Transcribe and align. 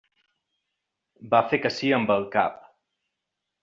Va 1.35 1.43
fer 1.53 1.61
que 1.67 1.73
sí 1.79 1.95
amb 2.01 2.17
el 2.19 2.29
cap. 2.39 2.61